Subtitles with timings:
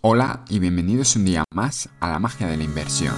[0.00, 3.16] Hola y bienvenidos un día más a la magia de la inversión.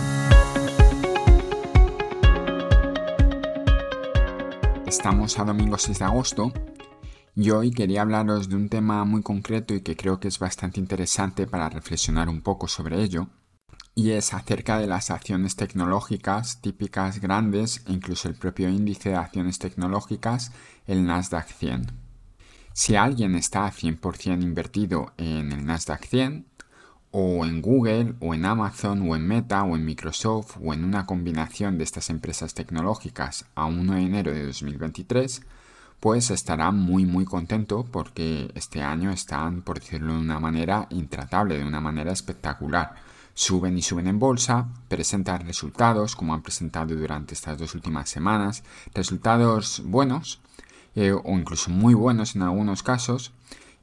[4.87, 6.53] Estamos a domingo 6 de agosto
[7.37, 10.81] y hoy quería hablaros de un tema muy concreto y que creo que es bastante
[10.81, 13.29] interesante para reflexionar un poco sobre ello,
[13.95, 19.17] y es acerca de las acciones tecnológicas típicas grandes e incluso el propio índice de
[19.17, 20.53] acciones tecnológicas,
[20.87, 21.93] el Nasdaq 100.
[22.73, 26.50] Si alguien está 100% invertido en el Nasdaq 100,
[27.13, 31.07] o en Google, o en Amazon, o en Meta, o en Microsoft, o en una
[31.07, 35.43] combinación de estas empresas tecnológicas a 1 de enero de 2023,
[35.99, 41.59] pues estará muy muy contento porque este año están, por decirlo de una manera, intratable,
[41.59, 42.95] de una manera espectacular.
[43.35, 48.65] Suben y suben en bolsa, presentan resultados, como han presentado durante estas dos últimas semanas,
[48.95, 50.41] resultados buenos,
[50.95, 53.33] eh, o incluso muy buenos en algunos casos,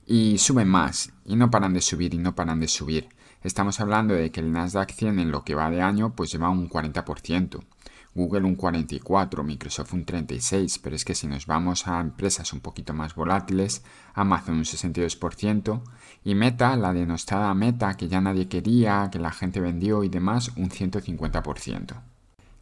[0.06, 3.10] y suben más, y no paran de subir, y no paran de subir.
[3.48, 6.50] Estamos hablando de que el Nasdaq 100 en lo que va de año pues lleva
[6.50, 7.64] un 40%,
[8.14, 12.60] Google un 44%, Microsoft un 36%, pero es que si nos vamos a empresas un
[12.60, 15.82] poquito más volátiles, Amazon un 62%
[16.26, 20.52] y Meta, la denostada Meta que ya nadie quería, que la gente vendió y demás,
[20.58, 22.02] un 150%.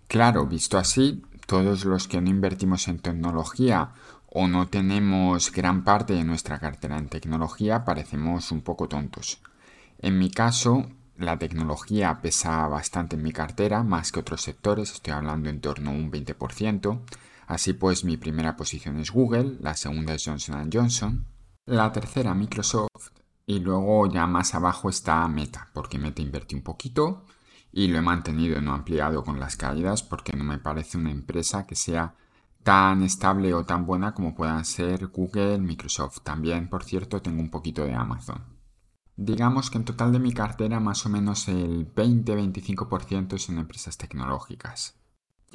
[0.08, 3.90] Claro, visto así, todos los que no invertimos en tecnología
[4.28, 9.42] o no tenemos gran parte de nuestra cartera en tecnología parecemos un poco tontos.
[10.00, 15.14] En mi caso, la tecnología pesa bastante en mi cartera, más que otros sectores, estoy
[15.14, 17.02] hablando en torno a un 20%.
[17.48, 21.26] Así pues, mi primera posición es Google, la segunda es Johnson Johnson,
[21.66, 23.12] la tercera Microsoft
[23.46, 27.26] y luego ya más abajo está Meta, porque Meta invertí un poquito
[27.72, 31.68] y lo he mantenido, no ampliado con las caídas, porque no me parece una empresa
[31.68, 32.16] que sea
[32.64, 36.22] tan estable o tan buena como puedan ser Google, Microsoft.
[36.24, 38.55] También, por cierto, tengo un poquito de Amazon.
[39.18, 44.96] Digamos que en total de mi cartera más o menos el 20-25% son empresas tecnológicas.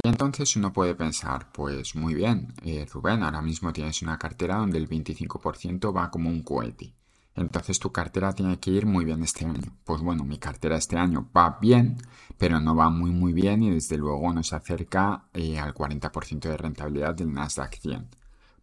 [0.03, 4.57] Y entonces uno puede pensar, pues muy bien, eh, Rubén, ahora mismo tienes una cartera
[4.57, 6.95] donde el 25% va como un cohete.
[7.35, 9.77] Entonces tu cartera tiene que ir muy bien este año.
[9.85, 11.99] Pues bueno, mi cartera este año va bien,
[12.39, 16.49] pero no va muy muy bien y desde luego no se acerca eh, al 40%
[16.49, 18.09] de rentabilidad del Nasdaq 100.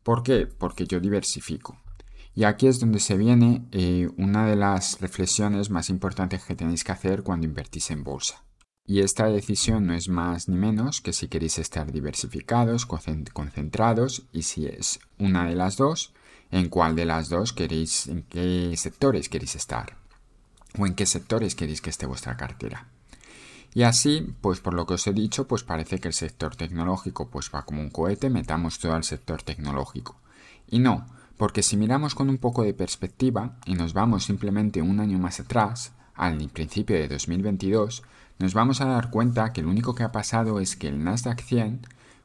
[0.03, 0.47] ¿Por qué?
[0.47, 1.77] Porque yo diversifico.
[2.37, 6.83] Y aquí es donde se viene eh, una de las reflexiones más importantes que tenéis
[6.83, 8.43] que hacer cuando invertís en bolsa.
[8.85, 14.43] Y esta decisión no es más ni menos que si queréis estar diversificados, concentrados y
[14.43, 16.13] si es una de las dos,
[16.51, 19.97] en cuál de las dos queréis, en qué sectores queréis estar
[20.77, 22.87] o en qué sectores queréis que esté vuestra cartera.
[23.73, 27.31] Y así, pues por lo que os he dicho, pues parece que el sector tecnológico
[27.31, 30.19] pues va como un cohete, metamos todo al sector tecnológico.
[30.69, 34.99] Y no, porque si miramos con un poco de perspectiva y nos vamos simplemente un
[34.99, 38.03] año más atrás, al principio de 2022,
[38.39, 41.41] nos vamos a dar cuenta que lo único que ha pasado es que el Nasdaq
[41.41, 41.81] 100,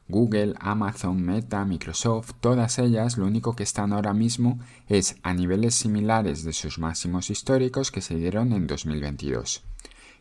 [0.07, 5.75] Google, Amazon, Meta, Microsoft, todas ellas lo único que están ahora mismo es a niveles
[5.75, 9.63] similares de sus máximos históricos que se dieron en 2022.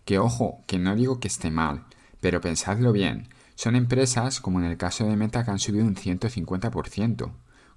[0.04, 1.84] Que ojo, que no digo que esté mal,
[2.20, 5.97] pero pensadlo bien, son empresas como en el caso de Meta que han subido un
[5.97, 7.30] 150%.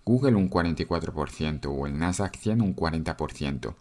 [0.06, 3.76] Google un 44% o el Nasdaq 100 un 40%.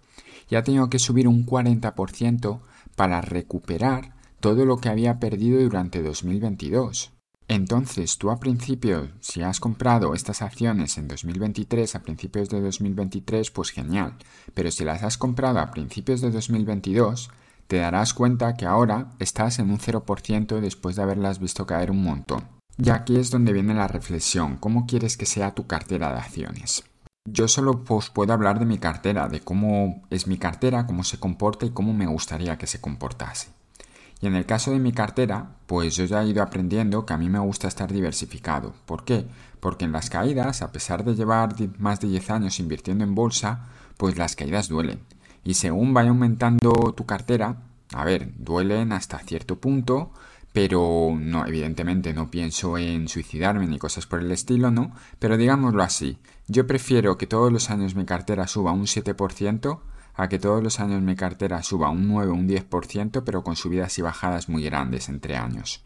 [0.50, 2.60] Y ha tenido que subir un 40%
[2.96, 7.12] para recuperar todo lo que había perdido durante 2022.
[7.46, 13.50] Entonces, tú a principio, si has comprado estas acciones en 2023, a principios de 2023,
[13.50, 14.16] pues genial.
[14.54, 17.30] Pero si las has comprado a principios de 2022,
[17.66, 22.02] te darás cuenta que ahora estás en un 0% después de haberlas visto caer un
[22.02, 22.48] montón.
[22.76, 26.82] Y aquí es donde viene la reflexión, ¿cómo quieres que sea tu cartera de acciones?
[27.24, 31.18] Yo solo os puedo hablar de mi cartera, de cómo es mi cartera, cómo se
[31.18, 33.48] comporta y cómo me gustaría que se comportase.
[34.20, 37.16] Y en el caso de mi cartera, pues yo ya he ido aprendiendo que a
[37.18, 38.74] mí me gusta estar diversificado.
[38.86, 39.26] ¿Por qué?
[39.60, 43.66] Porque en las caídas, a pesar de llevar más de 10 años invirtiendo en bolsa,
[43.96, 45.00] pues las caídas duelen.
[45.44, 47.62] Y según vaya aumentando tu cartera,
[47.94, 50.10] a ver, duelen hasta cierto punto,
[50.54, 54.94] pero no, evidentemente no pienso en suicidarme ni cosas por el estilo, ¿no?
[55.18, 59.80] Pero digámoslo así, yo prefiero que todos los años mi cartera suba un 7%
[60.14, 63.56] a que todos los años mi cartera suba un 9 o un 10%, pero con
[63.56, 65.82] subidas y bajadas muy grandes entre años.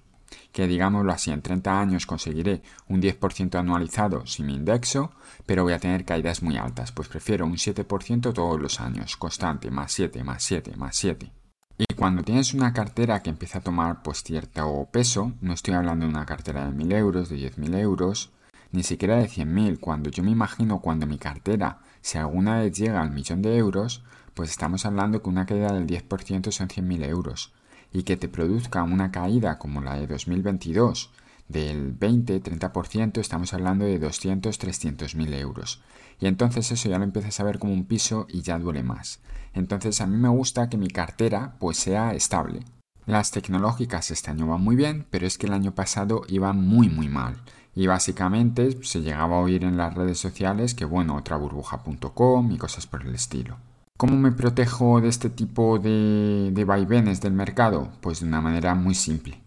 [0.52, 5.12] Que digámoslo así, en 30 años conseguiré un 10% anualizado si me indexo,
[5.46, 9.70] pero voy a tener caídas muy altas, pues prefiero un 7% todos los años, constante,
[9.70, 11.37] más 7, más 7, más 7.
[11.80, 16.06] Y cuando tienes una cartera que empieza a tomar pues cierto peso, no estoy hablando
[16.06, 18.30] de una cartera de 1000 euros, de 10.000 euros,
[18.72, 23.00] ni siquiera de 100.000, cuando yo me imagino cuando mi cartera, si alguna vez llega
[23.00, 24.02] al millón de euros,
[24.34, 27.52] pues estamos hablando que una caída del 10% son 100.000 euros.
[27.92, 31.10] Y que te produzca una caída como la de 2022
[31.48, 35.82] del 20-30%, estamos hablando de 200-300 mil euros.
[36.20, 39.20] Y entonces eso ya lo empiezas a ver como un piso y ya duele más.
[39.54, 42.60] Entonces a mí me gusta que mi cartera pues sea estable.
[43.06, 46.88] Las tecnológicas este año van muy bien, pero es que el año pasado iban muy
[46.88, 47.36] muy mal.
[47.74, 52.58] Y básicamente se llegaba a oír en las redes sociales que bueno, otra burbuja.com y
[52.58, 53.56] cosas por el estilo.
[53.96, 57.90] ¿Cómo me protejo de este tipo de, de vaivenes del mercado?
[58.00, 59.40] Pues de una manera muy simple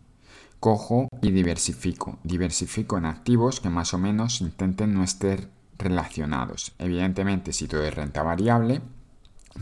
[0.62, 2.19] cojo y diversifico.
[2.24, 6.74] Diversifico en activos que más o menos intenten no estar relacionados.
[6.78, 8.81] Evidentemente, si todo es renta variable,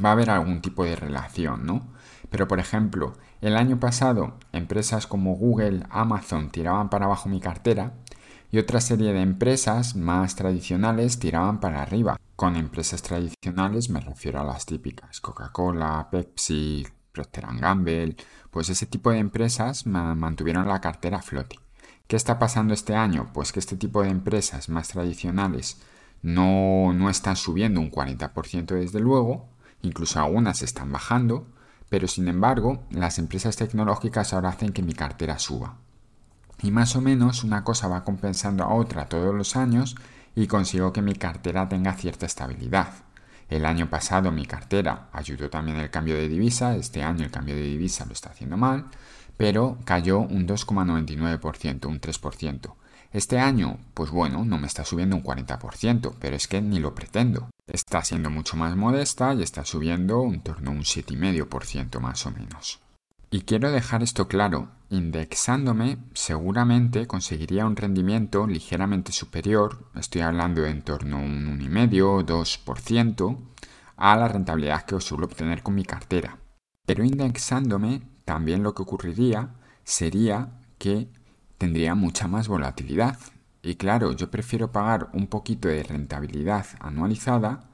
[0.04, 1.88] va a haber algún tipo de relación, ¿no?
[2.30, 7.94] Pero por ejemplo, el año pasado empresas como Google, Amazon tiraban para abajo mi cartera
[8.52, 12.20] y otra serie de empresas más tradicionales tiraban para arriba.
[12.36, 18.16] Con empresas tradicionales me refiero a las típicas Coca-Cola, Pepsi, Procter Gamble,
[18.52, 21.60] pues ese tipo de empresas mantuvieron la cartera a flote.
[22.08, 23.30] ¿Qué está pasando este año?
[23.34, 25.82] Pues que este tipo de empresas más tradicionales
[26.22, 29.48] no, no están subiendo un 40% desde luego,
[29.82, 31.48] incluso algunas están bajando,
[31.90, 35.78] pero sin embargo las empresas tecnológicas ahora hacen que mi cartera suba.
[36.62, 39.96] Y más o menos una cosa va compensando a otra todos los años
[40.36, 42.94] y consigo que mi cartera tenga cierta estabilidad.
[43.50, 47.56] El año pasado mi cartera ayudó también el cambio de divisa, este año el cambio
[47.56, 48.86] de divisa lo está haciendo mal,
[49.38, 52.74] pero cayó un 2,99%, un 3%.
[53.12, 56.94] Este año, pues bueno, no me está subiendo un 40%, pero es que ni lo
[56.94, 57.50] pretendo.
[57.66, 62.32] Está siendo mucho más modesta y está subiendo en torno a un 7,5% más o
[62.32, 62.80] menos.
[63.32, 70.72] Y quiero dejar esto claro, indexándome seguramente conseguiría un rendimiento ligeramente superior, estoy hablando de
[70.72, 73.38] en torno a un 1,5 o 2%,
[73.98, 76.40] a la rentabilidad que suelo obtener con mi cartera.
[76.88, 79.50] Pero indexándome, también lo que ocurriría
[79.84, 80.50] sería
[80.80, 81.08] que
[81.60, 83.20] tendría mucha más volatilidad.
[83.62, 87.69] Y claro, yo prefiero pagar un poquito de rentabilidad anualizada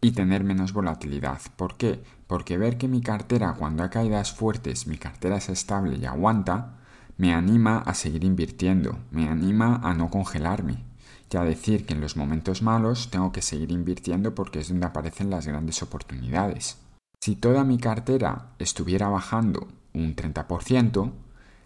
[0.00, 1.40] y tener menos volatilidad.
[1.56, 2.02] ¿Por qué?
[2.26, 6.78] Porque ver que mi cartera cuando hay caídas fuertes, mi cartera es estable y aguanta,
[7.16, 10.84] me anima a seguir invirtiendo, me anima a no congelarme
[11.32, 14.86] y a decir que en los momentos malos tengo que seguir invirtiendo porque es donde
[14.86, 16.78] aparecen las grandes oportunidades.
[17.20, 21.12] Si toda mi cartera estuviera bajando un 30%,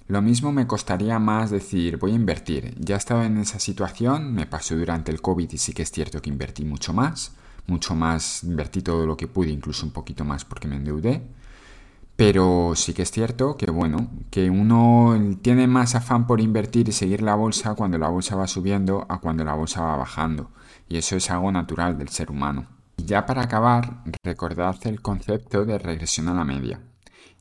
[0.07, 2.75] lo mismo me costaría más decir voy a invertir.
[2.79, 5.93] Ya he estado en esa situación, me pasó durante el COVID y sí que es
[5.93, 10.25] cierto que invertí mucho más mucho más, invertí todo lo que pude, incluso un poquito
[10.25, 11.23] más porque me endeudé.
[12.17, 16.93] Pero sí que es cierto que, bueno, que uno tiene más afán por invertir y
[16.93, 20.51] seguir la bolsa cuando la bolsa va subiendo a cuando la bolsa va bajando.
[20.89, 22.67] Y eso es algo natural del ser humano.
[22.97, 26.81] Y ya para acabar, recordad el concepto de regresión a la media.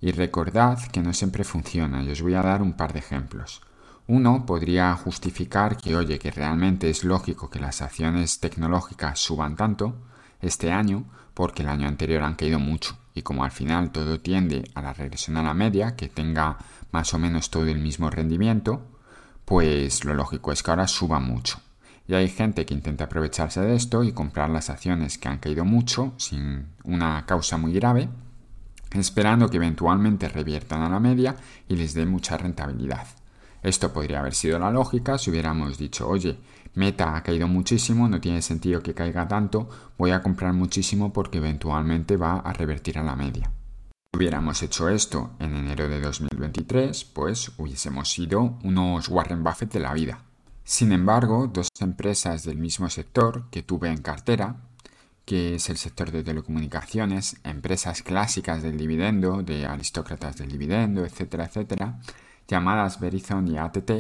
[0.02, 2.04] Y recordad que no siempre funciona.
[2.04, 3.62] Y os voy a dar un par de ejemplos.
[4.08, 9.96] Uno podría justificar que, oye, que realmente es lógico que las acciones tecnológicas suban tanto,
[10.44, 14.64] este año porque el año anterior han caído mucho y como al final todo tiende
[14.76, 16.58] a la regresión a la media, que tenga
[16.92, 18.88] más o menos todo el mismo rendimiento,
[19.46, 21.60] pues lo lógico es que ahora suba mucho.
[22.08, 25.64] Y hay gente que intenta aprovecharse de esto y comprar las acciones que han caído
[25.64, 28.10] mucho sin una causa muy grave,
[28.92, 31.36] esperando que eventualmente reviertan a la media
[31.68, 33.08] y les dé mucha rentabilidad.
[33.62, 36.38] Esto podría haber sido la lógica si hubiéramos dicho, oye,
[36.76, 41.38] Meta ha caído muchísimo, no tiene sentido que caiga tanto, voy a comprar muchísimo porque
[41.38, 43.52] eventualmente va a revertir a la media.
[44.12, 49.80] Si hubiéramos hecho esto en enero de 2023, pues hubiésemos sido unos Warren Buffett de
[49.80, 50.24] la vida.
[50.64, 54.56] Sin embargo, dos empresas del mismo sector que tuve en cartera,
[55.26, 61.46] que es el sector de telecomunicaciones, empresas clásicas del dividendo, de aristócratas del dividendo, etcétera,
[61.46, 62.00] etcétera,
[62.48, 63.92] llamadas Verizon y ATT,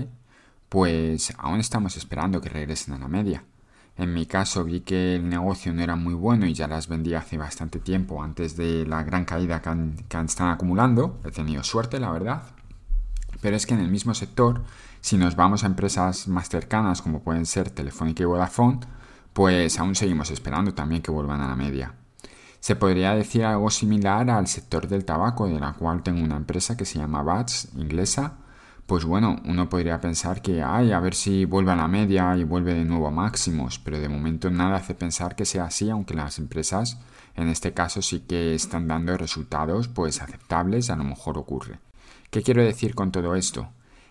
[0.73, 3.43] pues aún estamos esperando que regresen a la media.
[3.95, 7.13] En mi caso vi que el negocio no era muy bueno y ya las vendí
[7.13, 11.19] hace bastante tiempo antes de la gran caída que, están acumulando.
[11.25, 12.41] He tenido suerte, la verdad.
[13.39, 14.63] Pero es que en el mismo sector,
[14.99, 18.79] si nos vamos a empresas más cercanas como pueden ser Telefónica y Vodafone,
[19.31, 21.93] pues aún seguimos esperando también que vuelvan a la media.
[22.59, 26.75] Se podría decir algo similar al sector del tabaco, de la cual tengo una empresa
[26.75, 28.37] que se llama Bats, inglesa,
[28.85, 32.43] pues bueno, uno podría pensar que, ay, a ver si vuelve a la media y
[32.43, 36.13] vuelve de nuevo a máximos, pero de momento nada hace pensar que sea así, aunque
[36.13, 36.99] las empresas
[37.35, 41.79] en este caso sí que están dando resultados pues aceptables, a lo mejor ocurre.
[42.29, 43.69] ¿Qué quiero decir con todo esto?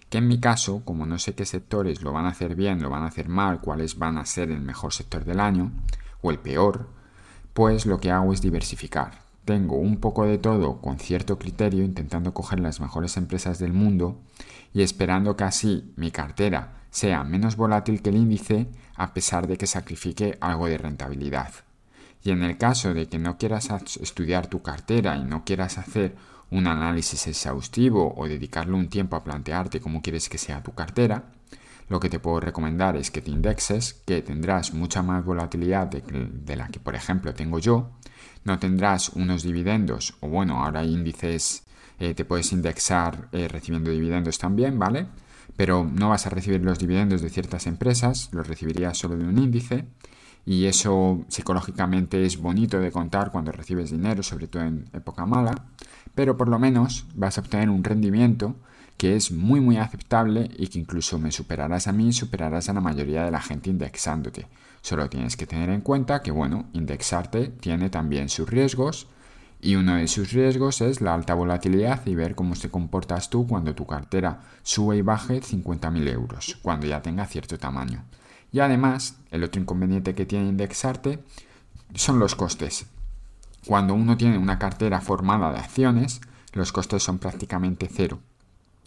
[0.08, 2.90] Que en mi caso, como no sé qué sectores lo van a hacer bien, lo
[2.90, 5.70] van a hacer mal, cuáles van a ser el mejor sector del año
[6.22, 6.88] o el peor,
[7.52, 12.32] pues lo que hago es diversificar tengo un poco de todo con cierto criterio, intentando
[12.32, 14.20] coger las mejores empresas del mundo
[14.72, 19.56] y esperando que así mi cartera sea menos volátil que el índice a pesar de
[19.56, 21.52] que sacrifique algo de rentabilidad.
[22.22, 23.68] Y en el caso de que no quieras
[24.00, 26.14] estudiar tu cartera y no quieras hacer
[26.50, 31.24] un análisis exhaustivo o dedicarle un tiempo a plantearte cómo quieres que sea tu cartera,
[31.92, 36.56] lo que te puedo recomendar es que te indexes, que tendrás mucha más volatilidad de,
[36.56, 37.90] la que, por ejemplo, tengo yo.
[38.44, 41.64] No tendrás unos dividendos, o bueno, ahora hay índices,
[42.00, 45.06] eh, te puedes indexar eh, recibiendo dividendos también, ¿vale?
[45.54, 49.36] Pero no vas a recibir los dividendos de ciertas empresas, los recibirías solo de un
[49.36, 49.84] índice.
[50.46, 55.66] Y eso psicológicamente es bonito de contar cuando recibes dinero, sobre todo en época mala.
[56.14, 58.56] Pero por lo menos vas a obtener un rendimiento
[59.02, 62.72] que es muy muy aceptable y que incluso me superarás a mí y superarás a
[62.72, 64.46] la mayoría de la gente indexándote.
[64.80, 69.08] Solo tienes que tener en cuenta que, bueno, indexarte tiene también sus riesgos
[69.60, 73.44] y uno de sus riesgos es la alta volatilidad y ver cómo te comportas tú
[73.44, 78.04] cuando tu cartera sube y baje 50.000 euros, cuando ya tenga cierto tamaño.
[78.52, 81.24] Y además, el otro inconveniente que tiene indexarte
[81.96, 82.86] son los costes.
[83.66, 86.20] Cuando uno tiene una cartera formada de acciones,
[86.52, 88.20] los costes son prácticamente cero.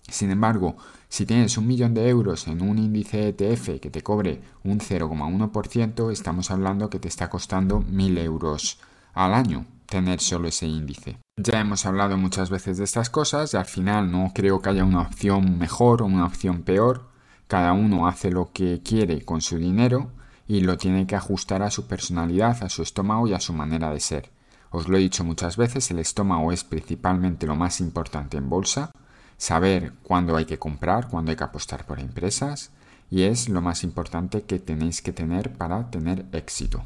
[0.08, 0.76] Sin embargo,
[1.10, 6.12] si tienes un millón de euros en un índice ETF que te cobre un 0,1%,
[6.12, 8.80] estamos hablando que te está costando 1.000 euros
[9.14, 11.18] al año tener solo ese índice.
[11.38, 14.84] Ya hemos hablado muchas veces de estas cosas y al final no creo que haya
[14.84, 17.10] una opción mejor o una opción peor.
[17.48, 20.12] Cada uno hace lo que quiere con su dinero
[20.48, 23.92] y lo tiene que ajustar a su personalidad, a su estómago y a su manera
[23.92, 24.32] de ser.
[24.70, 28.92] Os lo he dicho muchas veces, el estómago es principalmente lo más importante en bolsa
[29.38, 32.72] saber cuándo hay que comprar, cuándo hay que apostar por empresas
[33.10, 36.84] y es lo más importante que tenéis que tener para tener éxito.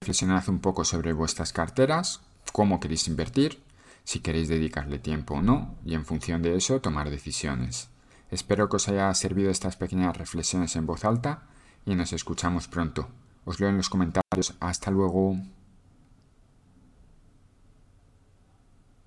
[0.00, 2.20] Reflexionad un poco sobre vuestras carteras,
[2.52, 3.62] cómo queréis invertir,
[4.04, 7.88] si queréis dedicarle tiempo o no y en función de eso tomar decisiones.
[8.30, 11.42] Espero que os haya servido estas pequeñas reflexiones en voz alta
[11.84, 13.08] y nos escuchamos pronto.
[13.44, 14.54] Os leo en los comentarios.
[14.60, 15.38] Hasta luego.